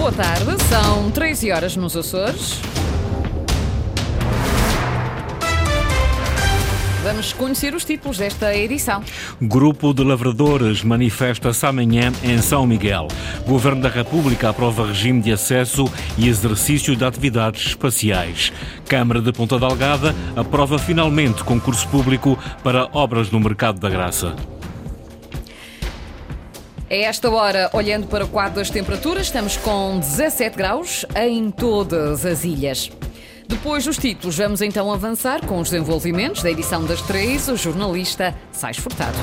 Boa 0.00 0.12
tarde, 0.12 0.56
são 0.64 1.10
13 1.10 1.52
horas 1.52 1.76
nos 1.76 1.94
Açores. 1.94 2.58
Vamos 7.02 7.34
conhecer 7.34 7.74
os 7.74 7.84
títulos 7.84 8.16
desta 8.16 8.56
edição. 8.56 9.04
Grupo 9.42 9.92
de 9.92 10.02
Lavradores 10.02 10.82
manifesta-se 10.82 11.66
amanhã 11.66 12.10
em 12.22 12.38
São 12.40 12.66
Miguel. 12.66 13.08
Governo 13.46 13.82
da 13.82 13.90
República 13.90 14.48
aprova 14.48 14.86
regime 14.86 15.20
de 15.20 15.32
acesso 15.32 15.84
e 16.16 16.30
exercício 16.30 16.96
de 16.96 17.04
atividades 17.04 17.66
espaciais. 17.66 18.50
Câmara 18.88 19.20
de 19.20 19.30
Ponta 19.34 19.58
Delgada 19.58 20.14
aprova 20.34 20.78
finalmente 20.78 21.44
concurso 21.44 21.86
público 21.88 22.38
para 22.64 22.88
obras 22.94 23.30
no 23.30 23.38
Mercado 23.38 23.78
da 23.78 23.90
Graça. 23.90 24.34
A 26.90 26.94
esta 26.94 27.30
hora, 27.30 27.70
olhando 27.72 28.08
para 28.08 28.24
o 28.24 28.28
quadro 28.28 28.56
das 28.56 28.68
temperaturas, 28.68 29.26
estamos 29.26 29.56
com 29.56 30.00
17 30.00 30.56
graus 30.56 31.06
em 31.14 31.48
todas 31.48 32.26
as 32.26 32.42
ilhas. 32.42 32.90
Depois 33.46 33.84
dos 33.84 33.96
títulos, 33.96 34.36
vamos 34.36 34.60
então 34.60 34.92
avançar 34.92 35.46
com 35.46 35.60
os 35.60 35.70
desenvolvimentos 35.70 36.42
da 36.42 36.50
edição 36.50 36.84
das 36.84 37.00
três, 37.02 37.46
o 37.46 37.56
jornalista 37.56 38.34
Sais 38.50 38.76
Furtado. 38.76 39.16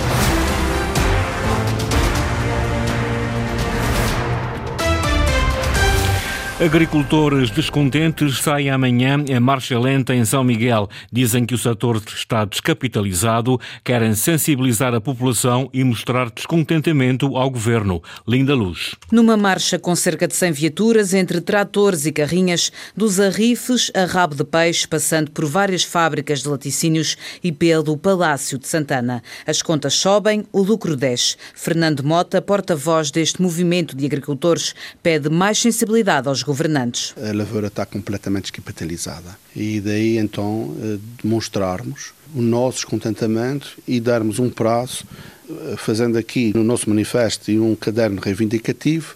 Agricultores 6.60 7.52
descontentes 7.52 8.40
saem 8.40 8.72
amanhã 8.72 9.24
em 9.30 9.40
marcha 9.40 9.78
lenta 9.78 10.16
em 10.16 10.26
São 10.26 10.44
Miguel. 10.44 10.90
Dizem 11.14 11.46
que 11.46 11.54
o 11.54 11.58
setor 11.58 12.02
está 12.08 12.46
descapitalizado, 12.46 13.62
querem 13.84 14.16
sensibilizar 14.16 14.92
a 14.96 15.00
população 15.00 15.70
e 15.72 15.84
mostrar 15.84 16.32
descontentamento 16.32 17.38
ao 17.38 17.52
governo. 17.52 18.02
Linda 18.28 18.56
Luz. 18.56 18.96
Numa 19.12 19.38
marcha 19.38 19.78
com 19.78 19.96
cerca 19.96 20.28
de 20.28 20.34
100 20.34 20.52
viaturas, 20.54 21.14
entre 21.14 21.42
tratores 21.42 22.08
e 22.08 22.12
carrinhas, 22.12 22.72
dos 22.96 23.20
Arrifes 23.20 23.92
a 23.94 24.06
Rabo 24.06 24.34
de 24.34 24.44
Peixe, 24.44 24.88
passando 24.88 25.30
por 25.30 25.46
várias 25.46 25.84
fábricas 25.84 26.42
de 26.42 26.50
laticínios 26.50 27.18
e 27.44 27.52
pelo 27.52 27.96
Palácio 27.96 28.58
de 28.58 28.68
Santana. 28.68 29.22
As 29.46 29.62
contas 29.62 29.94
sobem, 29.94 30.44
o 30.52 30.64
lucro 30.64 30.96
desce. 30.96 31.36
Fernando 31.54 32.04
Mota, 32.04 32.42
porta-voz 32.42 33.12
deste 33.12 33.44
movimento 33.44 33.96
de 33.96 34.08
agricultores, 34.08 34.74
pede 35.04 35.30
mais 35.30 35.60
sensibilidade 35.60 36.28
aos 36.28 36.47
governantes. 36.48 37.14
A 37.18 37.36
lavoura 37.36 37.68
está 37.68 37.86
completamente 37.86 38.44
descapitalizada 38.44 39.38
e 39.54 39.82
daí 39.82 40.18
então 40.18 40.76
eh, 40.82 40.98
demonstrarmos 41.22 42.14
o 42.34 42.42
nosso 42.42 42.78
descontentamento 42.78 43.78
e 43.86 44.00
darmos 44.00 44.40
um 44.40 44.50
prazo, 44.50 45.04
eh, 45.50 45.76
fazendo 45.78 46.18
aqui 46.18 46.54
no 46.56 46.64
nosso 46.64 46.90
manifesto 46.90 47.52
e 47.52 47.60
um 47.60 47.76
caderno 47.76 48.22
reivindicativo 48.22 49.14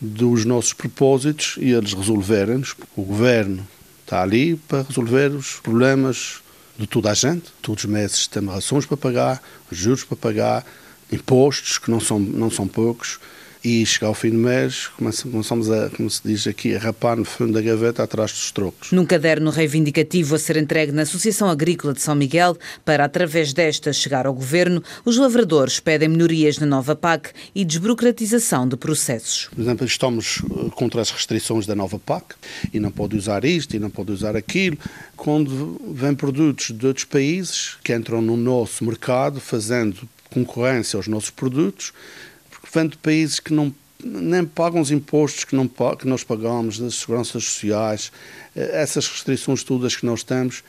dos 0.00 0.44
nossos 0.44 0.72
propósitos 0.72 1.56
e 1.60 1.70
eles 1.70 1.92
resolverem-nos. 1.92 2.74
O 2.96 3.02
governo 3.02 3.66
está 4.04 4.20
ali 4.20 4.56
para 4.56 4.82
resolver 4.82 5.28
os 5.28 5.60
problemas 5.60 6.42
de 6.76 6.88
toda 6.88 7.12
a 7.12 7.14
gente. 7.14 7.44
Todos 7.62 7.84
os 7.84 7.90
meses 7.90 8.26
temos 8.26 8.52
rações 8.52 8.84
para 8.86 8.96
pagar, 8.96 9.40
juros 9.70 10.02
para 10.02 10.16
pagar, 10.16 10.66
impostos 11.12 11.78
que 11.78 11.92
não 11.92 12.00
são, 12.00 12.18
não 12.18 12.50
são 12.50 12.66
poucos 12.66 13.20
e 13.64 13.84
chegar 13.86 14.08
ao 14.08 14.14
fim 14.14 14.30
do 14.30 14.38
mês 14.38 14.88
começamos 14.96 15.70
a, 15.70 15.88
como 15.90 16.10
se 16.10 16.20
diz 16.24 16.46
aqui, 16.46 16.74
a 16.74 16.78
rapar 16.78 17.16
no 17.16 17.24
fundo 17.24 17.52
da 17.52 17.60
gaveta 17.60 18.02
atrás 18.02 18.32
dos 18.32 18.50
trocos. 18.50 18.90
Num 18.90 19.06
caderno 19.06 19.50
reivindicativo 19.50 20.34
a 20.34 20.38
ser 20.38 20.56
entregue 20.56 20.92
na 20.92 21.02
Associação 21.02 21.48
Agrícola 21.48 21.92
de 21.92 22.00
São 22.00 22.14
Miguel, 22.14 22.56
para 22.84 23.04
através 23.04 23.52
desta 23.52 23.92
chegar 23.92 24.26
ao 24.26 24.34
Governo, 24.34 24.82
os 25.04 25.16
lavradores 25.16 25.78
pedem 25.78 26.08
melhorias 26.08 26.58
na 26.58 26.66
nova 26.66 26.96
PAC 26.96 27.30
e 27.54 27.64
desburocratização 27.64 28.66
de 28.66 28.76
processos. 28.76 29.48
Por 29.54 29.60
exemplo, 29.60 29.86
estamos 29.86 30.42
eh, 30.44 30.70
contra 30.74 31.00
as 31.00 31.10
restrições 31.10 31.66
da 31.66 31.74
nova 31.74 31.98
PAC 31.98 32.34
e 32.72 32.80
não 32.80 32.90
pode 32.90 33.16
usar 33.16 33.44
isto 33.44 33.76
e 33.76 33.78
não 33.78 33.90
pode 33.90 34.10
usar 34.10 34.36
aquilo. 34.36 34.76
Quando 35.16 35.80
vêm 35.94 36.14
produtos 36.14 36.70
de 36.70 36.86
outros 36.86 37.04
países 37.04 37.76
que 37.84 37.94
entram 37.94 38.20
no 38.20 38.36
nosso 38.36 38.84
mercado 38.84 39.40
fazendo 39.40 40.08
concorrência 40.30 40.96
aos 40.96 41.06
nossos 41.06 41.30
produtos, 41.30 41.92
de 42.92 42.98
países 42.98 43.38
que 43.38 43.52
não 43.52 43.74
nem 44.04 44.44
pagam 44.44 44.80
os 44.80 44.90
impostos 44.90 45.44
que, 45.44 45.54
não, 45.54 45.68
que 45.68 46.08
nós 46.08 46.24
pagamos, 46.24 46.78
das 46.78 46.96
seguranças 46.96 47.44
sociais, 47.44 48.10
eh, 48.56 48.70
essas 48.72 49.06
restrições 49.06 49.62
todas 49.62 49.94
que 49.94 50.04
nós 50.04 50.24
temos, 50.24 50.64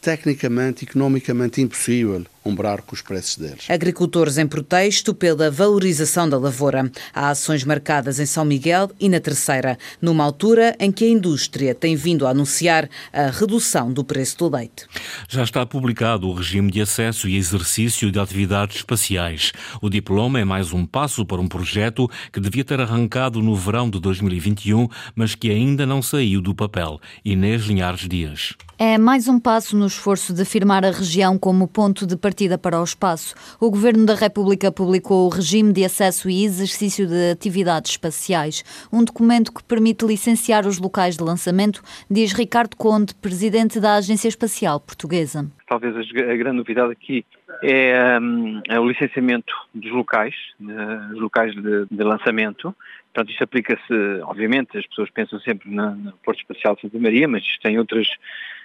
tecnicamente, 0.00 0.84
economicamente 0.84 1.60
impossível 1.60 2.26
umbrar 2.44 2.82
com 2.82 2.94
os 2.94 3.02
preços 3.02 3.36
deles. 3.36 3.66
Agricultores 3.68 4.38
em 4.38 4.46
protesto 4.46 5.14
pela 5.14 5.50
valorização 5.50 6.28
da 6.28 6.38
lavoura. 6.38 6.90
Há 7.14 7.30
ações 7.30 7.64
marcadas 7.64 8.18
em 8.18 8.26
São 8.26 8.44
Miguel 8.44 8.90
e 8.98 9.08
na 9.08 9.20
Terceira, 9.20 9.78
numa 10.00 10.24
altura 10.24 10.76
em 10.78 10.90
que 10.90 11.04
a 11.04 11.08
indústria 11.08 11.74
tem 11.74 11.94
vindo 11.94 12.26
a 12.26 12.30
anunciar 12.30 12.88
a 13.12 13.30
redução 13.30 13.92
do 13.92 14.04
preço 14.04 14.38
do 14.38 14.48
leite. 14.48 14.86
Já 15.28 15.42
está 15.42 15.64
publicado 15.64 16.28
o 16.28 16.34
regime 16.34 16.70
de 16.70 16.80
acesso 16.80 17.28
e 17.28 17.36
exercício 17.36 18.10
de 18.10 18.18
atividades 18.18 18.78
espaciais. 18.78 19.52
O 19.80 19.88
diploma 19.88 20.40
é 20.40 20.44
mais 20.44 20.72
um 20.72 20.84
passo 20.84 21.24
para 21.24 21.40
um 21.40 21.48
projeto 21.48 22.10
que 22.32 22.40
devia 22.40 22.64
ter 22.64 22.80
arrancado 22.80 23.40
no 23.40 23.54
verão 23.54 23.88
de 23.88 24.00
2021, 24.00 24.88
mas 25.14 25.34
que 25.34 25.50
ainda 25.50 25.86
não 25.86 26.02
saiu 26.02 26.40
do 26.40 26.54
papel. 26.54 27.00
Inês 27.24 27.62
Linhares 27.62 28.08
Dias. 28.08 28.54
É 28.78 28.98
mais 28.98 29.28
um 29.28 29.38
passo 29.38 29.76
no 29.76 29.86
esforço 29.86 30.32
de 30.32 30.44
firmar 30.44 30.84
a 30.84 30.90
região 30.90 31.38
como 31.38 31.68
ponto 31.68 32.04
de 32.04 32.16
partida 32.16 32.31
para 32.58 32.80
o 32.80 32.84
espaço. 32.84 33.34
O 33.60 33.70
Governo 33.70 34.06
da 34.06 34.14
República 34.14 34.72
publicou 34.72 35.26
o 35.26 35.28
Regime 35.28 35.72
de 35.72 35.84
Acesso 35.84 36.30
e 36.30 36.44
Exercício 36.44 37.06
de 37.06 37.30
Atividades 37.30 37.92
Espaciais, 37.92 38.64
um 38.92 39.04
documento 39.04 39.52
que 39.52 39.62
permite 39.62 40.06
licenciar 40.06 40.66
os 40.66 40.78
locais 40.78 41.16
de 41.16 41.22
lançamento, 41.22 41.82
diz 42.10 42.32
Ricardo 42.32 42.76
Conde, 42.76 43.14
presidente 43.14 43.78
da 43.78 43.96
Agência 43.96 44.28
Espacial 44.28 44.80
Portuguesa. 44.80 45.46
Talvez 45.68 45.94
a 45.96 46.36
grande 46.36 46.56
novidade 46.56 46.92
aqui 46.92 47.24
é, 47.62 48.18
um, 48.20 48.60
é 48.68 48.80
o 48.80 48.88
licenciamento 48.88 49.52
dos 49.74 49.90
locais, 49.90 50.34
dos 50.58 51.20
locais 51.20 51.54
de, 51.54 51.86
de 51.90 52.02
lançamento. 52.02 52.74
Portanto, 53.12 53.30
isto 53.30 53.44
aplica-se, 53.44 54.20
obviamente, 54.22 54.76
as 54.78 54.86
pessoas 54.86 55.10
pensam 55.10 55.38
sempre 55.40 55.70
no 55.70 56.12
Porto 56.24 56.40
Espacial 56.40 56.74
de 56.74 56.82
Santa 56.82 56.98
Maria, 56.98 57.28
mas 57.28 57.42
isto 57.42 57.60
tem 57.60 57.78
outras 57.78 58.08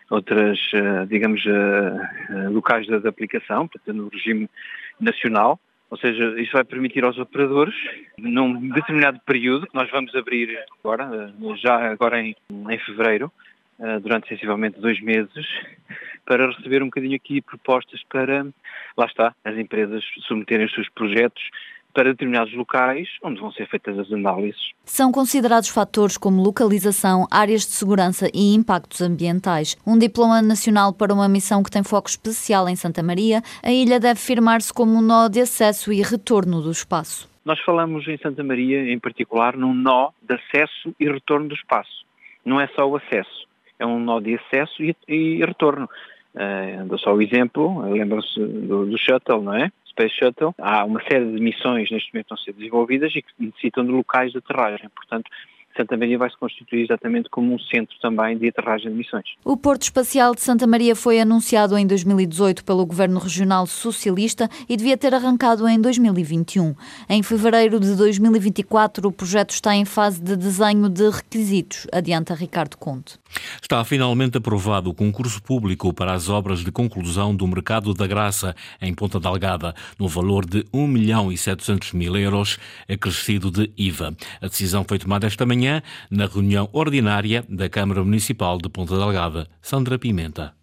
outras, 0.09 0.59
eh, 0.73 1.05
digamos, 1.07 1.45
eh, 1.45 2.09
eh, 2.29 2.49
locais 2.49 2.87
de 2.87 3.07
aplicação, 3.07 3.67
portanto, 3.67 3.95
no 3.95 4.09
regime 4.09 4.49
nacional. 4.99 5.59
Ou 5.89 5.97
seja, 5.97 6.39
isso 6.39 6.51
vai 6.51 6.65
permitir 6.65 7.05
aos 7.05 7.17
operadores, 7.17 7.73
num 8.17 8.69
determinado 8.69 9.21
período, 9.25 9.67
que 9.67 9.75
nós 9.75 9.89
vamos 9.89 10.13
abrir 10.15 10.59
agora, 10.83 11.33
já 11.61 11.91
agora 11.91 12.19
em, 12.21 12.35
em 12.69 12.79
fevereiro, 12.79 13.31
durante 14.01 14.27
sensivelmente 14.27 14.81
dois 14.81 14.99
meses, 14.99 15.47
para 16.25 16.47
receber 16.47 16.83
um 16.83 16.87
bocadinho 16.87 17.15
aqui 17.15 17.41
propostas 17.41 18.03
para, 18.09 18.45
lá 18.97 19.05
está, 19.05 19.33
as 19.45 19.55
empresas 19.55 20.03
submeterem 20.27 20.65
os 20.65 20.73
seus 20.73 20.89
projetos 20.89 21.41
para 21.97 22.11
determinados 22.11 22.53
locais 22.53 23.09
onde 23.23 23.41
vão 23.41 23.51
ser 23.51 23.67
feitas 23.67 23.97
as 23.97 24.11
análises. 24.11 24.71
São 24.85 25.11
considerados 25.11 25.67
fatores 25.67 26.15
como 26.15 26.43
localização, 26.43 27.25
áreas 27.31 27.61
de 27.61 27.71
segurança 27.71 28.29
e 28.35 28.53
impactos 28.53 29.01
ambientais. 29.01 29.75
Um 29.83 29.97
diploma 29.97 30.39
nacional 30.39 30.93
para 30.93 31.11
uma 31.11 31.27
missão 31.27 31.63
que 31.63 31.71
tem 31.71 31.83
foco 31.83 32.07
especial 32.07 32.69
em 32.69 32.75
Santa 32.75 33.01
Maria, 33.01 33.41
a 33.63 33.71
ilha 33.71 33.99
deve 33.99 34.19
firmar-se 34.19 34.71
como 34.71 34.93
um 34.93 35.01
nó 35.01 35.27
de 35.27 35.41
acesso 35.41 35.91
e 35.91 36.03
retorno 36.03 36.61
do 36.61 36.69
espaço. 36.69 37.27
Nós 37.43 37.59
falamos 37.61 38.07
em 38.07 38.19
Santa 38.19 38.43
Maria, 38.43 38.93
em 38.93 38.99
particular, 38.99 39.57
num 39.57 39.73
nó 39.73 40.11
de 40.21 40.35
acesso 40.35 40.93
e 40.99 41.09
retorno 41.09 41.47
do 41.47 41.55
espaço. 41.55 42.05
Não 42.45 42.61
é 42.61 42.67
só 42.75 42.87
o 42.87 42.95
acesso, 42.95 43.47
é 43.79 43.87
um 43.87 43.99
nó 43.99 44.19
de 44.19 44.35
acesso 44.35 44.83
e, 44.83 44.95
e 45.07 45.43
retorno. 45.43 45.89
Uh, 46.35 46.85
dou 46.85 46.99
só 46.99 47.15
o 47.15 47.23
exemplo, 47.23 47.81
lembram-se 47.89 48.39
do, 48.39 48.85
do 48.85 48.97
shuttle, 48.99 49.41
não 49.41 49.55
é? 49.55 49.71
Space 49.97 50.15
Shuttle, 50.15 50.53
há 50.59 50.85
uma 50.85 51.01
série 51.01 51.25
de 51.25 51.41
missões 51.41 51.89
neste 51.89 52.13
momento 52.13 52.27
que 52.27 52.33
estão 52.33 52.37
a 52.37 52.45
ser 52.45 52.53
desenvolvidas 52.53 53.11
e 53.15 53.21
que 53.23 53.29
necessitam 53.39 53.83
de 53.83 53.91
locais 53.91 54.31
de 54.31 54.37
aterragem. 54.37 54.87
Portanto, 54.89 55.29
Santa 55.77 55.95
Maria 55.95 56.17
vai 56.17 56.29
se 56.29 56.37
constituir 56.37 56.83
exatamente 56.83 57.29
como 57.29 57.53
um 57.53 57.59
centro 57.59 57.95
também 58.01 58.37
de 58.37 58.49
aterragem 58.49 58.91
de 58.91 58.97
missões. 58.97 59.25
O 59.45 59.55
Porto 59.55 59.83
Espacial 59.83 60.33
de 60.33 60.41
Santa 60.41 60.65
Maria 60.65 60.95
foi 60.95 61.19
anunciado 61.19 61.77
em 61.77 61.85
2018 61.85 62.65
pelo 62.65 62.85
Governo 62.85 63.19
Regional 63.19 63.67
Socialista 63.67 64.49
e 64.67 64.75
devia 64.75 64.97
ter 64.97 65.13
arrancado 65.13 65.67
em 65.67 65.79
2021. 65.79 66.73
Em 67.07 67.21
fevereiro 67.21 67.79
de 67.79 67.95
2024, 67.95 69.07
o 69.07 69.11
projeto 69.11 69.51
está 69.51 69.75
em 69.75 69.85
fase 69.85 70.21
de 70.21 70.35
desenho 70.35 70.89
de 70.89 71.09
requisitos, 71.09 71.85
adianta 71.91 72.33
Ricardo 72.33 72.75
Conte. 72.77 73.19
Está 73.61 73.83
finalmente 73.83 74.37
aprovado 74.37 74.89
o 74.89 74.93
concurso 74.93 75.41
público 75.43 75.93
para 75.93 76.13
as 76.13 76.27
obras 76.29 76.63
de 76.63 76.71
conclusão 76.71 77.35
do 77.35 77.47
Mercado 77.47 77.93
da 77.93 78.07
Graça 78.07 78.55
em 78.81 78.93
Ponta 78.93 79.19
Delgada, 79.19 79.75
no 79.99 80.07
valor 80.07 80.45
de 80.45 80.65
1 80.73 80.87
milhão 80.87 81.31
e 81.31 81.37
700 81.37 81.93
mil 81.93 82.15
euros, 82.17 82.57
acrescido 82.89 83.51
de 83.51 83.71
IVA. 83.77 84.15
A 84.41 84.47
decisão 84.47 84.83
foi 84.87 84.97
tomada 84.97 85.27
esta 85.27 85.45
manhã 85.45 85.66
manhã, 85.67 85.81
na 86.09 86.25
reunião 86.25 86.69
ordinária 86.71 87.43
da 87.49 87.69
Câmara 87.69 88.03
Municipal 88.03 88.57
de 88.57 88.69
Ponta 88.69 88.97
Delgada. 88.97 89.47
Sandra 89.61 89.99
Pimenta. 89.99 90.53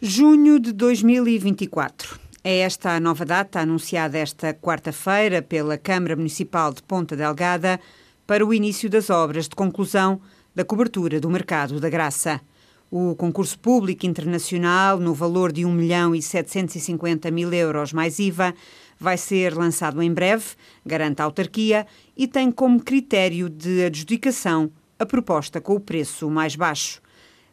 Junho 0.00 0.60
de 0.60 0.72
2024. 0.72 2.20
É 2.44 2.58
esta 2.58 2.96
a 2.96 3.00
nova 3.00 3.24
data 3.24 3.60
anunciada 3.60 4.18
esta 4.18 4.54
quarta-feira 4.54 5.42
pela 5.42 5.76
Câmara 5.76 6.16
Municipal 6.16 6.72
de 6.72 6.82
Ponta 6.82 7.16
Delgada 7.16 7.80
para 8.26 8.46
o 8.46 8.54
início 8.54 8.88
das 8.88 9.10
obras 9.10 9.48
de 9.48 9.56
conclusão 9.56 10.20
da 10.54 10.64
cobertura 10.64 11.20
do 11.20 11.30
mercado 11.30 11.80
da 11.80 11.88
graça. 11.88 12.40
O 12.90 13.14
concurso 13.16 13.58
público 13.58 14.06
internacional, 14.06 14.98
no 14.98 15.14
valor 15.14 15.50
de 15.50 15.64
1 15.64 15.72
milhão 15.72 16.14
e 16.14 16.20
750 16.20 17.30
mil 17.30 17.52
euros 17.52 17.92
mais 17.92 18.18
IVA, 18.18 18.54
vai 19.02 19.18
ser 19.18 19.54
lançado 19.54 20.00
em 20.00 20.12
breve, 20.12 20.44
garante 20.86 21.20
a 21.20 21.24
autarquia, 21.24 21.86
e 22.16 22.28
tem 22.28 22.52
como 22.52 22.82
critério 22.82 23.48
de 23.48 23.84
adjudicação 23.84 24.70
a 24.98 25.04
proposta 25.04 25.60
com 25.60 25.74
o 25.74 25.80
preço 25.80 26.30
mais 26.30 26.54
baixo. 26.54 27.02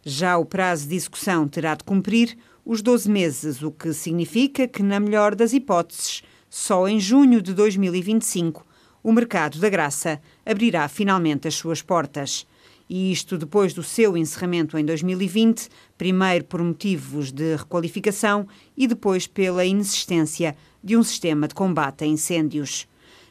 Já 0.06 0.38
o 0.38 0.46
prazo 0.46 0.88
de 0.88 0.96
execução 0.96 1.48
terá 1.48 1.74
de 1.74 1.84
cumprir 1.84 2.38
os 2.64 2.82
12 2.82 3.10
meses, 3.10 3.64
o 3.64 3.72
que 3.72 3.92
significa 3.94 4.68
que, 4.68 4.84
na 4.84 5.00
melhor 5.00 5.34
das 5.34 5.52
hipóteses, 5.52 6.22
só 6.50 6.88
em 6.88 7.00
junho 7.00 7.42
de 7.42 7.54
2025 7.54 8.66
o 9.02 9.12
mercado 9.12 9.60
da 9.60 9.70
graça 9.70 10.22
abrirá 10.46 10.88
finalmente 10.88 11.48
as 11.48 11.56
suas 11.56 11.82
portas 11.82 12.46
e 12.90 13.12
isto 13.12 13.38
depois 13.38 13.74
do 13.74 13.84
seu 13.84 14.18
encerramento 14.18 14.78
em 14.78 14.84
2020, 14.84 15.70
primeiro 15.98 16.46
por 16.46 16.62
motivos 16.62 17.32
de 17.32 17.56
requalificação 17.56 18.48
e 18.76 18.88
depois 18.88 19.28
pela 19.28 19.64
inexistência 19.64 20.58
de 20.84 20.96
um 20.98 21.04
sistema 21.04 21.48
de 21.48 21.54
combate 21.54 22.04
a 22.04 22.08
incêndios. 22.08 22.88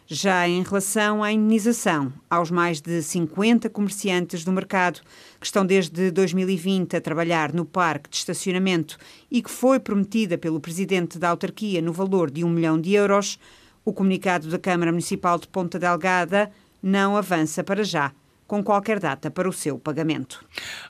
Já 0.07 0.49
em 0.49 0.63
relação 0.63 1.23
à 1.23 1.31
indenização 1.31 2.13
aos 2.31 2.51
mais 2.51 2.81
de 2.81 3.03
50 3.03 3.69
comerciantes 3.69 4.43
do 4.43 4.53
mercado 4.53 5.01
que 5.39 5.47
estão 5.47 5.67
desde 5.67 6.11
2020 6.11 6.97
a 6.97 7.01
trabalhar 7.01 7.53
no 7.53 7.67
parque 7.67 8.09
de 8.09 8.17
estacionamento 8.17 8.97
e 9.31 9.43
que 9.43 9.51
foi 9.51 9.79
prometida 9.79 10.39
pelo 10.39 10.61
presidente 10.61 11.19
da 11.19 11.29
autarquia 11.29 11.83
no 11.83 11.93
valor 11.93 12.31
de 12.31 12.43
um 12.43 12.49
milhão 12.49 12.81
de 12.81 12.95
euros, 12.95 13.39
o 13.85 13.93
comunicado 13.93 14.49
da 14.49 14.59
Câmara 14.59 14.93
Municipal 14.93 15.39
de 15.39 15.47
Ponta 15.47 15.79
Delgada 15.79 16.51
não 16.83 17.17
avança 17.17 17.63
para 17.63 17.85
já 17.85 18.13
com 18.49 18.65
qualquer 18.65 18.99
data 18.99 19.31
para 19.31 19.49
o 19.49 19.53
seu 19.53 19.79
pagamento. 19.79 20.43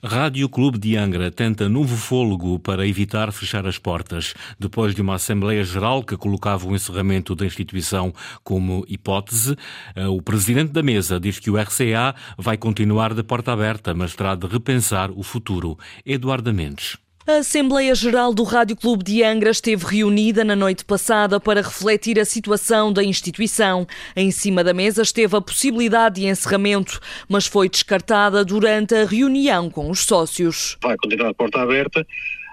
Rádio 0.02 0.48
Clube 0.48 0.78
de 0.78 0.96
Angra 0.96 1.28
tenta 1.30 1.68
novo 1.68 1.96
fôlego 1.96 2.58
para 2.60 2.86
evitar 2.86 3.32
fechar 3.32 3.66
as 3.66 3.76
portas. 3.76 4.32
Depois 4.58 4.94
de 4.94 5.02
uma 5.02 5.16
Assembleia 5.16 5.64
Geral 5.64 6.04
que 6.04 6.16
colocava 6.16 6.68
o 6.68 6.74
encerramento 6.74 7.34
da 7.34 7.44
instituição 7.44 8.14
como 8.44 8.84
hipótese, 8.88 9.56
eh, 9.96 10.06
o 10.06 10.22
presidente 10.22 10.72
da 10.72 10.82
mesa 10.82 11.18
diz 11.18 11.40
que 11.40 11.50
o 11.50 11.58
RCA 11.58 12.14
vai 12.38 12.56
continuar 12.56 13.12
de 13.12 13.24
porta 13.24 13.52
aberta, 13.52 13.92
mas 13.92 14.14
terá 14.14 14.36
de 14.36 14.46
repensar 14.46 15.10
o 15.10 15.24
futuro. 15.24 15.76
Eduardo 16.06 16.54
Mendes. 16.54 16.96
A 17.28 17.40
Assembleia 17.40 17.94
Geral 17.94 18.32
do 18.32 18.42
Rádio 18.42 18.74
Clube 18.74 19.04
de 19.04 19.22
Angra 19.22 19.50
esteve 19.50 19.84
reunida 19.84 20.42
na 20.42 20.56
noite 20.56 20.82
passada 20.82 21.38
para 21.38 21.60
refletir 21.60 22.18
a 22.18 22.24
situação 22.24 22.90
da 22.90 23.04
instituição. 23.04 23.86
Em 24.16 24.30
cima 24.30 24.64
da 24.64 24.72
mesa 24.72 25.02
esteve 25.02 25.36
a 25.36 25.40
possibilidade 25.42 26.22
de 26.22 26.26
encerramento, 26.26 26.98
mas 27.28 27.46
foi 27.46 27.68
descartada 27.68 28.42
durante 28.46 28.94
a 28.94 29.04
reunião 29.04 29.68
com 29.68 29.90
os 29.90 30.00
sócios. 30.00 30.78
Vai 30.82 30.96
continuar 30.96 31.28
a 31.28 31.34
porta 31.34 31.60
aberta, 31.60 32.06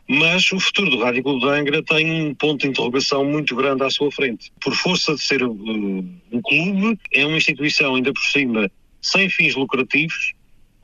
mas 0.10 0.52
o 0.52 0.60
futuro 0.60 0.90
do 0.90 1.02
Rádio 1.02 1.24
Clube 1.24 1.40
de 1.40 1.48
Angra 1.48 1.82
tem 1.82 2.28
um 2.28 2.36
ponto 2.36 2.60
de 2.60 2.68
interrogação 2.68 3.24
muito 3.24 3.56
grande 3.56 3.82
à 3.82 3.90
sua 3.90 4.12
frente. 4.12 4.52
Por 4.62 4.76
força 4.76 5.16
de 5.16 5.22
ser 5.22 5.42
uh, 5.42 5.54
um 5.54 6.42
clube, 6.44 7.00
é 7.14 7.26
uma 7.26 7.38
instituição 7.38 7.96
ainda 7.96 8.12
por 8.12 8.24
cima 8.24 8.70
sem 9.02 9.30
fins 9.30 9.56
lucrativos, 9.56 10.34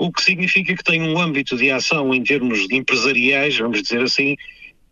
o 0.01 0.11
que 0.11 0.23
significa 0.23 0.75
que 0.75 0.83
tem 0.83 0.99
um 0.99 1.21
âmbito 1.21 1.55
de 1.55 1.69
ação 1.69 2.11
em 2.11 2.23
termos 2.23 2.59
empresariais, 2.71 3.55
vamos 3.55 3.83
dizer 3.83 4.01
assim, 4.01 4.35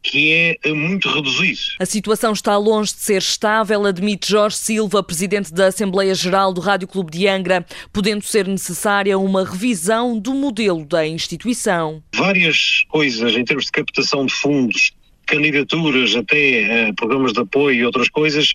que 0.04 0.32
é 0.64 0.72
muito 0.72 1.10
reduzido. 1.10 1.60
A 1.80 1.86
situação 1.86 2.32
está 2.32 2.56
longe 2.56 2.94
de 2.94 3.00
ser 3.00 3.18
estável, 3.18 3.88
admite 3.88 4.30
Jorge 4.30 4.58
Silva, 4.58 5.02
presidente 5.02 5.52
da 5.52 5.66
Assembleia 5.66 6.14
Geral 6.14 6.54
do 6.54 6.62
Rádio 6.62 6.88
Clube 6.88 7.12
de 7.12 7.28
Angra, 7.28 7.66
podendo 7.92 8.24
ser 8.24 8.48
necessária 8.48 9.18
uma 9.18 9.44
revisão 9.44 10.18
do 10.18 10.36
modelo 10.36 10.86
da 10.86 11.08
instituição. 11.08 12.04
Várias 12.14 12.86
coisas 12.88 13.36
em 13.36 13.44
termos 13.44 13.66
de 13.66 13.72
captação 13.72 14.28
de 14.28 14.34
fundos, 14.34 14.92
candidaturas, 15.26 16.16
até 16.16 16.88
uh, 16.88 16.94
programas 16.94 17.34
de 17.34 17.40
apoio 17.40 17.80
e 17.80 17.86
outras 17.86 18.10
coisas, 18.10 18.54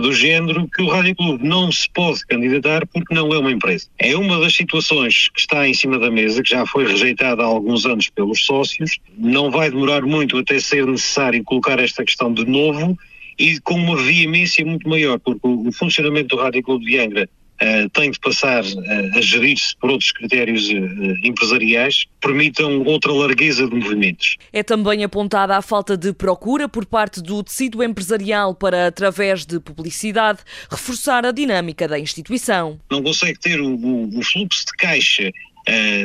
do 0.00 0.12
género 0.12 0.68
que 0.68 0.82
o 0.82 0.88
Rádio 0.88 1.14
Clube 1.14 1.46
não 1.46 1.70
se 1.70 1.88
pode 1.90 2.26
candidatar 2.26 2.86
porque 2.86 3.14
não 3.14 3.32
é 3.32 3.38
uma 3.38 3.52
empresa. 3.52 3.86
É 3.98 4.16
uma 4.16 4.38
das 4.40 4.54
situações 4.54 5.28
que 5.28 5.40
está 5.40 5.66
em 5.68 5.74
cima 5.74 5.98
da 5.98 6.10
mesa, 6.10 6.42
que 6.42 6.50
já 6.50 6.66
foi 6.66 6.86
rejeitada 6.86 7.42
há 7.42 7.46
alguns 7.46 7.86
anos 7.86 8.08
pelos 8.08 8.44
sócios. 8.44 8.98
Não 9.16 9.50
vai 9.50 9.70
demorar 9.70 10.02
muito 10.02 10.38
até 10.38 10.58
ser 10.58 10.86
necessário 10.86 11.42
colocar 11.44 11.78
esta 11.78 12.04
questão 12.04 12.32
de 12.32 12.44
novo 12.44 12.96
e 13.38 13.58
com 13.60 13.74
uma 13.74 13.96
veemência 13.96 14.64
muito 14.64 14.88
maior, 14.88 15.18
porque 15.18 15.40
o 15.42 15.72
funcionamento 15.72 16.36
do 16.36 16.42
Rádio 16.42 16.62
Clube 16.62 16.84
de 16.84 16.98
Angra 16.98 17.28
uh, 17.60 17.88
tem 17.90 18.10
de 18.10 18.18
passar 18.18 18.64
uh, 18.64 19.18
a 19.18 19.20
gerir-se 19.20 19.76
por 19.76 19.90
outros 19.90 20.12
critérios 20.12 20.68
uh, 20.68 21.26
empresariais 21.26 22.04
que 22.04 22.10
permitam 22.20 22.82
outra 22.84 23.12
largueza 23.12 23.68
de 23.68 23.74
movimentos. 23.74 24.36
É 24.52 24.62
também 24.62 25.04
apontada 25.04 25.56
a 25.56 25.62
falta 25.62 25.96
de 25.96 26.12
procura 26.12 26.68
por 26.68 26.86
parte 26.86 27.22
do 27.22 27.42
tecido 27.42 27.82
empresarial 27.82 28.54
para, 28.54 28.86
através 28.86 29.44
de 29.44 29.60
publicidade, 29.60 30.40
reforçar 30.70 31.24
a 31.24 31.32
dinâmica 31.32 31.86
da 31.86 31.98
instituição. 31.98 32.80
Não 32.90 33.02
consegue 33.02 33.38
ter 33.38 33.60
o, 33.60 33.74
o 33.74 34.22
fluxo 34.22 34.66
de 34.66 34.72
caixa 34.78 35.32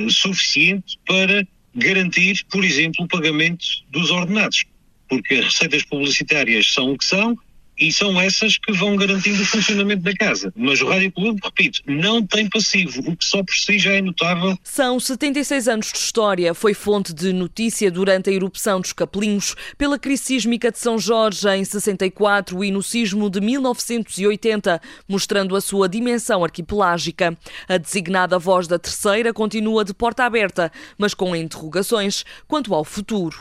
suficiente 0.10 1.00
para 1.08 1.48
garantir, 1.74 2.46
por 2.52 2.64
exemplo, 2.64 3.06
o 3.06 3.08
pagamento 3.08 3.66
dos 3.90 4.12
ordenados 4.12 4.66
porque 5.08 5.36
as 5.36 5.46
receitas 5.46 5.84
publicitárias 5.84 6.72
são 6.74 6.94
o 6.94 6.98
que 6.98 7.06
são 7.06 7.38
e 7.78 7.92
são 7.92 8.20
essas 8.20 8.58
que 8.58 8.72
vão 8.74 8.96
garantindo 8.96 9.42
o 9.42 9.46
funcionamento 9.46 10.04
da 10.04 10.14
casa. 10.14 10.52
Mas 10.56 10.82
o 10.82 10.88
Rádio 10.88 11.12
Clube, 11.12 11.40
repito, 11.44 11.82
não 11.86 12.26
tem 12.26 12.50
passivo, 12.50 13.02
o 13.02 13.16
que 13.16 13.26
só 13.26 13.44
por 13.44 13.54
si 13.54 13.78
já 13.80 13.92
é 13.92 14.02
notável. 14.02 14.58
São 14.64 15.00
76 15.00 15.68
anos 15.68 15.92
de 15.92 15.98
história. 15.98 16.54
Foi 16.54 16.74
fonte 16.74 17.14
de 17.14 17.34
notícia 17.34 17.92
durante 17.92 18.30
a 18.30 18.34
erupção 18.34 18.80
dos 18.80 18.94
Capelinhos, 18.94 19.56
pela 19.78 20.00
crise 20.00 20.24
sísmica 20.24 20.72
de 20.72 20.80
São 20.80 20.98
Jorge 20.98 21.48
em 21.50 21.64
64 21.64 22.64
e 22.64 22.72
no 22.72 22.82
sismo 22.82 23.30
de 23.30 23.40
1980, 23.40 24.82
mostrando 25.08 25.56
a 25.56 25.62
sua 25.62 25.88
dimensão 25.88 26.44
arquipelágica. 26.44 27.38
A 27.68 27.78
designada 27.78 28.40
voz 28.40 28.68
da 28.68 28.80
terceira 28.80 29.34
continua 29.34 29.86
de 29.86 29.94
porta 29.94 30.24
aberta, 30.24 30.72
mas 30.98 31.14
com 31.14 31.36
interrogações 31.36 32.26
quanto 32.48 32.74
ao 32.74 32.84
futuro. 32.84 33.38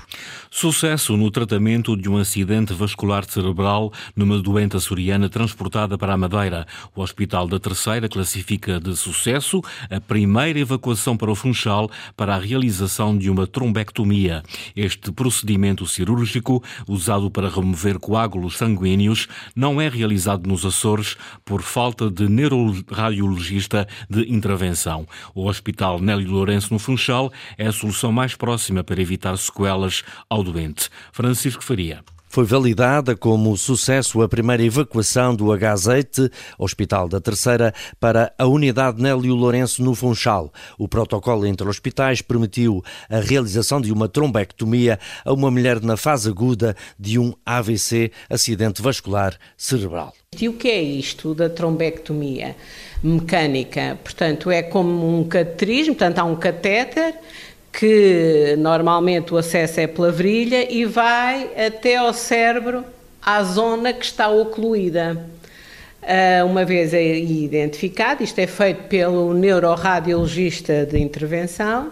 Sucesso 0.51 1.17
no 1.17 1.31
tratamento 1.31 1.97
de 1.97 2.09
um 2.09 2.17
acidente 2.17 2.75
vascular 2.75 3.25
cerebral 3.25 3.93
no 4.15 4.24
numa 4.25 4.41
doente 4.41 4.75
açoriana 4.75 5.29
transportada 5.29 5.99
para 5.99 6.15
a 6.15 6.17
Madeira. 6.17 6.67
O 6.97 7.03
Hospital 7.03 7.47
da 7.47 7.61
Terceira 7.61 8.09
classifica 8.09 8.81
de 8.81 8.97
sucesso 8.97 9.61
a 9.91 10.01
primeira 10.01 10.59
evacuação 10.59 11.15
para 11.15 11.31
o 11.31 11.35
Funchal 11.35 11.91
para 12.17 12.35
a 12.35 12.39
realização 12.39 13.17
de 13.17 13.29
uma 13.29 13.47
trombectomia. 13.47 14.43
Este 14.75 15.13
procedimento 15.13 15.87
cirúrgico, 15.87 16.63
usado 16.89 17.31
para 17.31 17.51
remover 17.51 17.99
coágulos 17.99 18.57
sanguíneos, 18.57 19.29
não 19.55 19.79
é 19.79 19.89
realizado 19.89 20.49
nos 20.49 20.65
Açores 20.65 21.17
por 21.45 21.61
falta 21.61 22.11
de 22.11 22.27
neuroradiologista 22.27 23.87
de 24.09 24.33
intervenção. 24.33 25.07
O 25.35 25.47
Hospital 25.47 26.01
Nélio 26.01 26.31
Lourenço 26.31 26.73
no 26.73 26.79
Funchal 26.79 27.31
é 27.59 27.67
a 27.67 27.73
solução 27.73 28.11
mais 28.11 28.35
próxima 28.35 28.83
para 28.83 29.03
evitar 29.03 29.37
sequelas 29.37 30.03
ao 30.31 30.43
doente. 30.43 30.89
Francisco 31.13 31.63
Faria. 31.63 32.14
Foi 32.35 32.45
validada 32.45 33.15
como 33.15 33.57
sucesso 33.57 34.21
a 34.21 34.29
primeira 34.29 34.61
evacuação 34.61 35.37
do 35.37 35.45
H8, 35.45 36.29
Hospital 36.59 37.09
da 37.09 37.21
Terceira, 37.21 37.73
para 38.01 38.35
a 38.37 38.45
unidade 38.45 39.01
Nélio 39.01 39.37
Lourenço 39.37 39.85
no 39.85 39.95
Funchal. 39.95 40.53
O 40.77 40.89
protocolo 40.89 41.47
entre 41.47 41.69
hospitais 41.69 42.23
permitiu 42.23 42.83
a 43.09 43.21
realização 43.21 43.81
de 43.81 43.93
uma 43.93 44.09
trombectomia 44.09 44.99
a 45.25 45.33
uma 45.33 45.49
mulher 45.49 45.81
na 45.81 45.97
fase 45.97 46.29
aguda 46.29 46.75
de 46.99 47.21
um 47.21 47.33
AVC, 47.47 48.11
acidente 48.29 48.83
vascular 48.83 49.39
cerebral. 49.57 50.13
E 50.37 50.49
o 50.49 50.55
que 50.55 50.69
é 50.69 50.83
isto 50.83 51.37
da 51.37 51.49
trombectomia 51.49 52.57
mecânica? 53.01 53.97
Portanto, 54.03 54.51
é 54.51 54.61
como 54.61 55.21
um 55.21 55.23
cateterismo, 55.23 55.95
portanto, 55.95 56.19
há 56.19 56.25
um 56.25 56.35
catéter 56.35 57.15
que 57.79 58.55
normalmente 58.59 59.35
o 59.35 59.37
acesso 59.37 59.81
é 59.81 59.87
pela 59.87 60.11
virilha 60.13 60.73
e 60.73 60.85
vai 60.85 61.51
até 61.67 61.97
ao 61.97 62.13
cérebro, 62.13 62.85
à 63.21 63.43
zona 63.43 63.93
que 63.93 64.05
está 64.05 64.29
ocluída. 64.29 65.27
Ah, 66.03 66.45
uma 66.45 66.65
vez 66.65 66.93
identificado, 66.93 68.23
isto 68.23 68.39
é 68.39 68.47
feito 68.47 68.85
pelo 68.89 69.35
neuroradiologista 69.35 70.87
de 70.87 70.99
intervenção, 70.99 71.91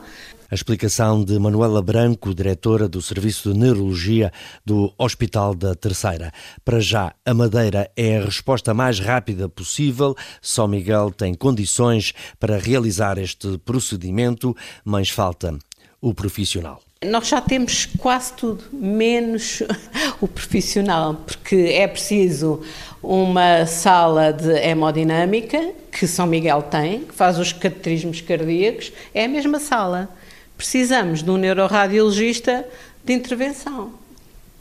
a 0.53 0.55
explicação 0.55 1.25
de 1.25 1.39
Manuela 1.39 1.81
Branco, 1.81 2.35
diretora 2.35 2.87
do 2.87 3.01
Serviço 3.01 3.51
de 3.51 3.59
Neurologia 3.59 4.31
do 4.63 4.93
Hospital 4.99 5.55
da 5.55 5.75
Terceira. 5.75 6.31
Para 6.63 6.79
já, 6.79 7.15
a 7.25 7.33
Madeira 7.33 7.91
é 7.97 8.19
a 8.19 8.25
resposta 8.27 8.75
mais 8.75 9.01
rápida 9.01 9.49
possível. 9.49 10.15
Só 10.43 10.69
Miguel 10.69 11.11
tem 11.11 11.33
condições 11.33 12.13
para 12.39 12.59
realizar 12.59 13.17
este 13.17 13.57
procedimento, 13.65 14.55
mas 14.85 15.09
falta 15.09 15.57
o 16.03 16.13
profissional. 16.13 16.83
Nós 17.05 17.29
já 17.29 17.41
temos 17.41 17.87
quase 17.87 18.33
tudo, 18.35 18.65
menos 18.73 19.63
o 20.21 20.27
profissional, 20.27 21.15
porque 21.15 21.73
é 21.75 21.87
preciso 21.87 22.63
uma 23.01 23.65
sala 23.67 24.33
de 24.33 24.53
hemodinâmica, 24.53 25.73
que 25.91 26.07
São 26.07 26.27
Miguel 26.27 26.63
tem, 26.63 27.05
que 27.05 27.15
faz 27.15 27.39
os 27.39 27.53
cateterismos 27.53 28.21
cardíacos, 28.21 28.93
é 29.15 29.25
a 29.25 29.29
mesma 29.29 29.61
sala. 29.61 30.09
Precisamos 30.57 31.23
de 31.23 31.31
um 31.31 31.37
neuroradiologista 31.37 32.67
de 33.05 33.13
intervenção, 33.13 33.95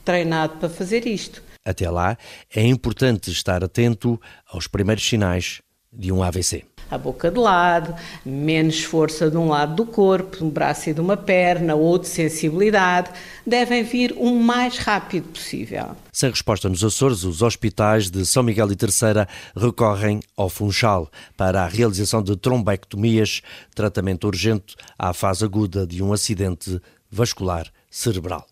treinado 0.05 0.57
para 0.57 0.69
fazer 0.69 1.05
isto. 1.05 1.43
Até 1.65 1.89
lá, 1.89 2.17
é 2.55 2.63
importante 2.63 3.31
estar 3.31 3.63
atento 3.63 4.19
aos 4.51 4.67
primeiros 4.67 5.07
sinais 5.07 5.61
de 5.93 6.11
um 6.11 6.23
AVC 6.23 6.65
a 6.91 6.97
boca 6.97 7.31
de 7.31 7.39
lado, 7.39 7.95
menos 8.25 8.83
força 8.83 9.31
de 9.31 9.37
um 9.37 9.47
lado 9.47 9.75
do 9.75 9.85
corpo, 9.85 10.37
de 10.37 10.43
um 10.43 10.49
braço 10.49 10.89
e 10.89 10.93
de 10.93 10.99
uma 10.99 11.15
perna, 11.15 11.73
ou 11.73 11.97
de 11.97 12.07
sensibilidade, 12.07 13.09
devem 13.47 13.83
vir 13.83 14.13
o 14.17 14.35
mais 14.35 14.77
rápido 14.77 15.29
possível. 15.29 15.95
Sem 16.11 16.29
resposta 16.29 16.67
nos 16.67 16.83
Açores, 16.83 17.23
os 17.23 17.41
hospitais 17.41 18.11
de 18.11 18.25
São 18.25 18.43
Miguel 18.43 18.71
e 18.71 18.75
Terceira 18.75 19.27
recorrem 19.55 20.19
ao 20.35 20.49
Funchal 20.49 21.09
para 21.37 21.63
a 21.63 21.67
realização 21.67 22.21
de 22.21 22.35
trombectomias, 22.35 23.41
tratamento 23.73 24.27
urgente 24.27 24.75
à 24.99 25.13
fase 25.13 25.45
aguda 25.45 25.87
de 25.87 26.03
um 26.03 26.11
acidente 26.11 26.81
vascular 27.09 27.67
cerebral. 27.89 28.50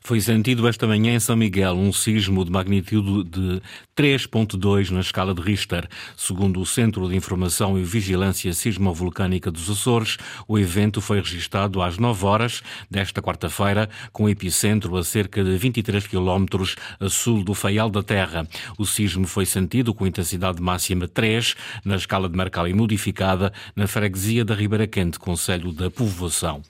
Foi 0.00 0.20
sentido 0.20 0.66
esta 0.66 0.86
manhã 0.86 1.14
em 1.14 1.20
São 1.20 1.36
Miguel 1.36 1.74
um 1.74 1.92
sismo 1.92 2.44
de 2.44 2.50
magnitude 2.50 3.24
de 3.24 3.62
3.2 3.96 4.90
na 4.90 5.00
escala 5.00 5.34
de 5.34 5.42
Richter. 5.42 5.86
Segundo 6.16 6.60
o 6.60 6.66
Centro 6.66 7.08
de 7.08 7.14
Informação 7.14 7.78
e 7.78 7.82
Vigilância 7.82 8.52
Sismovolcânica 8.54 9.50
dos 9.50 9.68
Açores, 9.68 10.16
o 10.48 10.58
evento 10.58 11.00
foi 11.00 11.18
registado 11.18 11.82
às 11.82 11.98
9 11.98 12.24
horas 12.24 12.62
desta 12.90 13.20
quarta-feira, 13.20 13.88
com 14.12 14.28
epicentro 14.28 14.96
a 14.96 15.04
cerca 15.04 15.44
de 15.44 15.56
23 15.56 16.06
quilómetros 16.06 16.76
a 16.98 17.08
sul 17.08 17.44
do 17.44 17.52
Faial 17.54 17.90
da 17.90 18.02
Terra. 18.02 18.48
O 18.78 18.86
sismo 18.86 19.26
foi 19.26 19.44
sentido 19.44 19.92
com 19.92 20.06
intensidade 20.06 20.62
máxima 20.62 21.06
3 21.06 21.54
na 21.84 21.96
escala 21.96 22.28
de 22.28 22.36
Mercalli 22.36 22.72
modificada 22.72 23.52
na 23.76 23.86
freguesia 23.86 24.44
da 24.44 24.54
Ribeira 24.54 24.86
Quente, 24.86 25.18
Conselho 25.18 25.72
da 25.72 25.90
Povoação. 25.90 26.62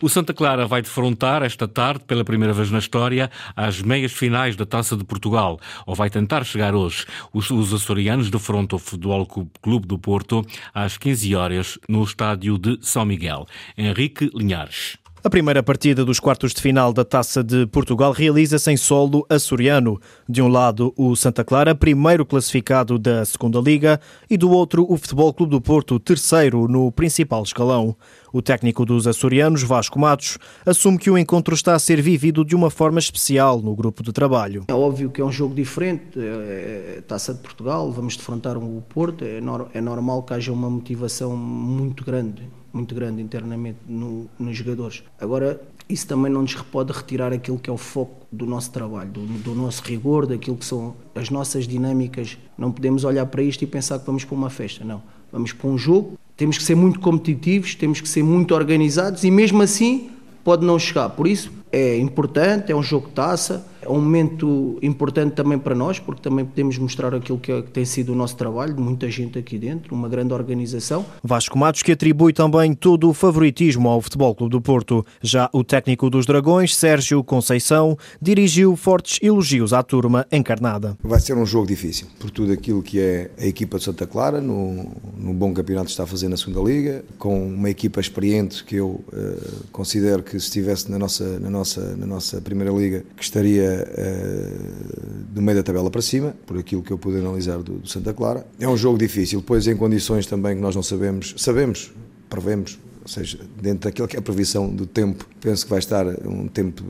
O 0.00 0.08
Santa 0.08 0.34
Clara 0.34 0.66
vai 0.66 0.82
defrontar 0.82 1.42
esta 1.42 1.66
tarde, 1.66 2.04
pela 2.04 2.24
primeira 2.24 2.52
vez 2.52 2.70
na 2.70 2.78
história, 2.78 3.30
às 3.54 3.80
meias 3.80 4.12
finais 4.12 4.54
da 4.54 4.66
Taça 4.66 4.96
de 4.96 5.04
Portugal, 5.04 5.58
ou 5.86 5.94
vai 5.94 6.10
tentar 6.10 6.44
chegar 6.44 6.74
hoje. 6.74 7.06
Os, 7.32 7.50
os 7.50 7.72
açorianos 7.72 8.30
defrontam 8.30 8.76
o 8.76 8.80
Futebol 8.80 9.26
Clube 9.62 9.86
do 9.86 9.98
Porto 9.98 10.44
às 10.74 10.96
15 10.96 11.34
horas 11.34 11.78
no 11.88 12.02
estádio 12.02 12.58
de 12.58 12.78
São 12.82 13.04
Miguel. 13.04 13.46
Henrique 13.76 14.30
Linhares. 14.34 14.98
A 15.26 15.28
primeira 15.28 15.60
partida 15.60 16.04
dos 16.04 16.20
quartos 16.20 16.54
de 16.54 16.62
final 16.62 16.92
da 16.92 17.04
Taça 17.04 17.42
de 17.42 17.66
Portugal 17.66 18.12
realiza-se 18.12 18.70
em 18.70 18.76
solo 18.76 19.26
açoriano. 19.28 19.98
De 20.28 20.40
um 20.40 20.46
lado, 20.46 20.94
o 20.96 21.16
Santa 21.16 21.42
Clara, 21.42 21.74
primeiro 21.74 22.24
classificado 22.24 22.96
da 22.96 23.24
Segunda 23.24 23.58
Liga, 23.58 24.00
e 24.30 24.36
do 24.36 24.48
outro, 24.48 24.86
o 24.88 24.96
Futebol 24.96 25.34
Clube 25.34 25.50
do 25.50 25.60
Porto, 25.60 25.98
terceiro 25.98 26.68
no 26.68 26.92
principal 26.92 27.42
escalão. 27.42 27.96
O 28.32 28.40
técnico 28.40 28.86
dos 28.86 29.08
açorianos, 29.08 29.64
Vasco 29.64 29.98
Matos, 29.98 30.38
assume 30.64 30.96
que 30.96 31.10
o 31.10 31.18
encontro 31.18 31.56
está 31.56 31.74
a 31.74 31.78
ser 31.80 32.00
vivido 32.00 32.44
de 32.44 32.54
uma 32.54 32.70
forma 32.70 33.00
especial 33.00 33.60
no 33.60 33.74
grupo 33.74 34.04
de 34.04 34.12
trabalho. 34.12 34.66
É 34.68 34.74
óbvio 34.74 35.10
que 35.10 35.20
é 35.20 35.24
um 35.24 35.32
jogo 35.32 35.56
diferente, 35.56 36.20
é, 36.20 36.98
é 36.98 37.00
Taça 37.00 37.34
de 37.34 37.40
Portugal, 37.40 37.90
vamos 37.90 38.16
defrontar 38.16 38.56
o 38.56 38.80
Porto, 38.88 39.24
é, 39.24 39.40
é 39.74 39.80
normal 39.80 40.22
que 40.22 40.34
haja 40.34 40.52
uma 40.52 40.70
motivação 40.70 41.36
muito 41.36 42.04
grande 42.04 42.44
muito 42.76 42.94
grande 42.94 43.22
internamente 43.22 43.78
no, 43.88 44.28
nos 44.38 44.56
jogadores. 44.56 45.02
Agora, 45.20 45.60
isso 45.88 46.06
também 46.06 46.30
não 46.30 46.42
nos 46.42 46.54
pode 46.54 46.92
retirar 46.92 47.32
aquilo 47.32 47.58
que 47.58 47.70
é 47.70 47.72
o 47.72 47.76
foco 47.76 48.26
do 48.30 48.44
nosso 48.44 48.70
trabalho, 48.70 49.10
do, 49.10 49.26
do, 49.26 49.54
nosso 49.54 49.82
rigor, 49.82 50.26
daquilo 50.26 50.56
que 50.56 50.64
são 50.64 50.94
as 51.14 51.30
nossas 51.30 51.66
dinâmicas. 51.66 52.36
Não 52.58 52.70
podemos 52.70 53.04
olhar 53.04 53.26
para 53.26 53.42
isto 53.42 53.62
e 53.62 53.66
pensar 53.66 53.98
que 53.98 54.06
vamos 54.06 54.24
para 54.24 54.34
uma 54.34 54.50
festa, 54.50 54.84
não. 54.84 55.02
Vamos 55.32 55.52
para 55.52 55.68
um 55.68 55.78
jogo, 55.78 56.18
temos 56.36 56.58
que 56.58 56.64
ser 56.64 56.74
muito 56.74 57.00
competitivos, 57.00 57.74
temos 57.74 58.00
que 58.00 58.08
ser 58.08 58.22
muito 58.22 58.54
organizados 58.54 59.24
e 59.24 59.30
mesmo 59.30 59.62
assim 59.62 60.10
pode 60.44 60.64
não 60.64 60.78
chegar. 60.78 61.10
Por 61.10 61.26
isso 61.26 61.50
é 61.72 61.98
importante, 61.98 62.72
é 62.72 62.76
um 62.76 62.82
jogo 62.82 63.08
de 63.08 63.12
taça, 63.12 63.66
é 63.82 63.88
um 63.88 64.00
momento 64.00 64.78
importante 64.82 65.34
também 65.34 65.58
para 65.58 65.74
nós, 65.74 65.98
porque 65.98 66.20
também 66.20 66.44
podemos 66.44 66.76
mostrar 66.78 67.14
aquilo 67.14 67.38
que, 67.38 67.52
é, 67.52 67.62
que 67.62 67.70
tem 67.70 67.84
sido 67.84 68.12
o 68.12 68.16
nosso 68.16 68.36
trabalho, 68.36 68.74
de 68.74 68.80
muita 68.80 69.08
gente 69.10 69.38
aqui 69.38 69.58
dentro, 69.58 69.94
uma 69.94 70.08
grande 70.08 70.32
organização. 70.32 71.04
Vasco 71.22 71.56
Matos 71.56 71.82
que 71.82 71.92
atribui 71.92 72.32
também 72.32 72.74
todo 72.74 73.08
o 73.08 73.14
favoritismo 73.14 73.88
ao 73.88 74.00
Futebol 74.00 74.34
Clube 74.34 74.52
do 74.52 74.60
Porto. 74.60 75.04
Já 75.22 75.48
o 75.52 75.62
técnico 75.62 76.10
dos 76.10 76.26
Dragões, 76.26 76.74
Sérgio 76.74 77.22
Conceição, 77.22 77.96
dirigiu 78.20 78.74
fortes 78.76 79.18
elogios 79.22 79.72
à 79.72 79.82
turma 79.82 80.26
encarnada. 80.32 80.96
Vai 81.02 81.20
ser 81.20 81.36
um 81.36 81.46
jogo 81.46 81.66
difícil, 81.66 82.08
por 82.18 82.30
tudo 82.30 82.52
aquilo 82.52 82.82
que 82.82 82.98
é 82.98 83.30
a 83.38 83.46
equipa 83.46 83.78
de 83.78 83.84
Santa 83.84 84.06
Clara, 84.06 84.40
no, 84.40 84.90
no 85.16 85.32
bom 85.32 85.52
campeonato 85.52 85.86
que 85.86 85.92
está 85.92 86.04
a 86.04 86.06
fazer 86.06 86.28
na 86.28 86.36
segunda 86.36 86.60
Liga, 86.60 87.04
com 87.18 87.46
uma 87.46 87.70
equipa 87.70 88.00
experiente 88.00 88.64
que 88.64 88.76
eu 88.76 89.04
uh, 89.12 89.66
considero 89.70 90.22
que 90.22 90.32
se 90.32 90.46
estivesse 90.46 90.90
na 90.90 90.98
nossa, 90.98 91.38
na, 91.38 91.50
nossa, 91.56 91.96
na 91.96 92.06
nossa 92.06 92.40
Primeira 92.40 92.72
Liga, 92.72 93.04
que 93.16 93.22
estaria 93.22 93.86
uh, 93.86 95.40
meio 95.40 95.56
da 95.58 95.62
tabela 95.62 95.90
para 95.90 96.02
cima, 96.02 96.34
por 96.46 96.58
aquilo 96.58 96.82
que 96.82 96.92
eu 96.92 96.98
pude 96.98 97.18
analisar 97.18 97.58
do, 97.58 97.74
do 97.78 97.88
Santa 97.88 98.12
Clara. 98.12 98.46
É 98.58 98.68
um 98.68 98.76
jogo 98.76 98.98
difícil, 98.98 99.40
depois 99.40 99.66
em 99.66 99.76
condições 99.76 100.26
também 100.26 100.56
que 100.56 100.62
nós 100.62 100.74
não 100.74 100.82
sabemos, 100.82 101.34
sabemos, 101.38 101.92
prevemos, 102.28 102.78
ou 103.06 103.08
seja, 103.08 103.38
dentro 103.62 103.88
daquilo 103.88 104.08
que 104.08 104.16
é 104.16 104.18
a 104.18 104.22
previsão 104.22 104.68
do 104.68 104.84
tempo, 104.84 105.24
penso 105.40 105.64
que 105.64 105.70
vai 105.70 105.78
estar 105.78 106.04
um 106.26 106.48
tempo 106.48 106.82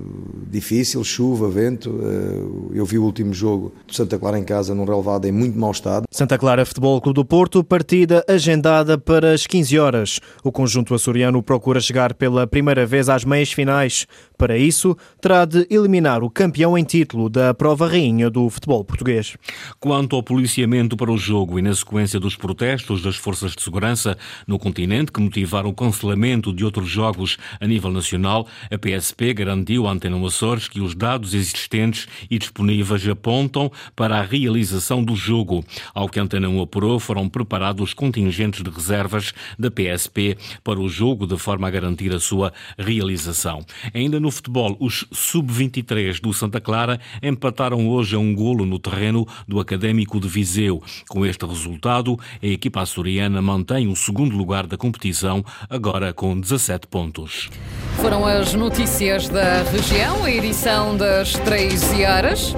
difícil, 0.51 1.05
chuva, 1.05 1.47
vento. 1.51 1.95
Eh, 2.03 2.79
eu 2.79 2.87
vi 2.87 2.99
o 2.99 3.05
último 3.05 3.35
jogo 3.35 3.75
do 3.87 3.95
Santa 3.95 4.19
Clara 4.19 4.39
em 4.39 4.43
casa 4.43 4.75
num 4.75 4.87
relevado 4.87 5.27
em 5.27 5.33
muito 5.33 5.59
mau 5.59 5.71
estado. 5.71 6.07
Santa 6.11 6.39
Clara 6.39 6.65
Futebol 6.65 6.99
Clube 7.03 7.17
do 7.17 7.25
Porto, 7.25 7.63
partida 7.63 8.25
agendada 8.27 8.97
para 8.97 9.35
as 9.35 9.47
15 9.47 9.79
horas. 9.79 10.19
O 10.43 10.51
conjunto 10.51 10.95
açoriano 10.95 11.43
procura 11.43 11.81
chegar 11.81 12.15
pela 12.15 12.47
primeira 12.47 12.87
vez 12.87 13.11
às 13.11 13.23
meias 13.23 13.53
finais. 13.53 14.07
Para 14.39 14.57
isso, 14.57 14.97
terá 15.21 15.45
de 15.45 15.67
eliminar 15.69 16.25
o 16.25 16.31
campeão 16.31 16.79
em 16.79 16.85
título 16.85 17.29
da 17.29 17.53
prova 17.53 17.87
rainha 17.87 18.31
do 18.31 18.49
futebol 18.49 18.83
português. 18.83 19.37
Quanto 19.79 20.17
ao 20.17 20.23
policiamento 20.23 20.97
para 20.97 21.13
o 21.13 21.19
jogo 21.19 21.59
e 21.59 21.63
na 21.63 21.75
sequência 21.75 22.19
dos 22.19 22.37
protestos 22.37 23.03
das 23.03 23.17
forças 23.17 23.53
de 23.53 23.63
segurança 23.63 24.17
no 24.47 24.59
continente 24.59 25.13
que 25.13 25.21
motivaram 25.21 25.69
o 25.69 25.75
cancelamento 25.75 26.06
de 26.55 26.65
outros 26.65 26.89
jogos 26.89 27.39
a 27.61 27.67
nível 27.67 27.91
nacional, 27.91 28.47
a 28.71 28.77
PSP 28.77 29.33
garantiu 29.33 29.87
à 29.87 29.93
Antena 29.93 30.17
Açores 30.27 30.69
que 30.69 30.81
os 30.81 30.95
dados 30.95 31.35
existentes 31.35 32.07
e 32.31 32.39
disponíveis 32.39 33.07
apontam 33.09 33.71
para 33.95 34.19
a 34.19 34.23
realização 34.23 35.03
do 35.03 35.15
jogo. 35.15 35.65
Ao 35.95 36.09
que 36.09 36.19
a 36.19 36.23
Antena 36.23 36.49
1 36.49 36.63
apurou, 36.63 36.99
foram 36.99 37.29
preparados 37.29 37.95
contingentes 37.95 38.63
de 38.63 38.71
reservas 38.71 39.33
da 39.59 39.71
PSP 39.71 40.37
para 40.65 40.81
o 40.81 40.89
jogo 40.89 41.27
de 41.27 41.39
forma 41.39 41.69
a 41.69 41.71
garantir 41.71 42.15
a 42.15 42.21
sua 42.21 42.53
realização. 42.77 43.65
Ainda 43.95 44.19
no 44.19 44.31
futebol, 44.31 44.77
os 44.81 45.07
sub-23 45.13 46.21
do 46.21 46.33
Santa 46.33 46.61
Clara 46.61 47.01
empataram 47.23 47.89
hoje 47.89 48.17
a 48.17 48.19
um 48.19 48.35
golo 48.35 48.67
no 48.67 48.79
terreno 48.79 49.27
do 49.47 49.61
Académico 49.61 50.21
de 50.21 50.29
Viseu. 50.29 50.83
Com 51.09 51.25
este 51.25 51.47
resultado, 51.47 52.19
a 52.43 52.47
equipa 52.47 52.83
açoriana 52.83 53.41
mantém 53.41 53.89
o 53.89 53.97
segundo 53.97 54.37
lugar 54.37 54.67
da 54.67 54.77
competição, 54.77 55.45
agora 55.71 55.96
com 56.13 56.39
17 56.39 56.87
pontos. 56.87 57.51
Foram 57.97 58.27
as 58.27 58.55
notícias 58.55 59.29
da 59.29 59.63
região, 59.63 60.25
a 60.25 60.31
edição 60.31 60.97
das 60.97 61.33
13 61.33 62.05
horas. 62.05 62.55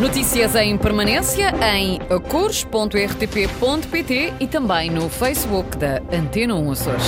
Notícias 0.00 0.54
em 0.56 0.78
permanência 0.78 1.52
em 1.76 1.98
cores.rtp.pt 2.28 2.72
e 4.40 4.46
também 4.46 4.90
no 4.90 5.08
Facebook 5.08 5.76
da 5.76 6.00
Antena 6.12 6.54
1 6.54 6.70
Açores. 6.72 7.04